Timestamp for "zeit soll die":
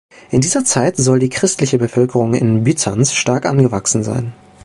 0.65-1.29